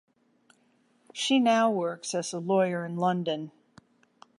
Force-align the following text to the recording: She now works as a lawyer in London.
She 1.13 1.39
now 1.39 1.69
works 1.69 2.15
as 2.15 2.33
a 2.33 2.39
lawyer 2.39 2.83
in 2.87 2.95
London. 2.97 3.51